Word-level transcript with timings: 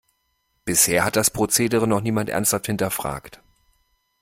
Bisher 0.65 1.05
hat 1.05 1.15
das 1.15 1.29
Prozedere 1.29 1.85
noch 1.87 2.01
niemand 2.01 2.31
ernsthaft 2.31 2.65
hinterfragt. 2.65 3.39